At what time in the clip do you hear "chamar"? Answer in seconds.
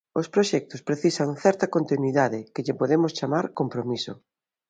3.17-3.45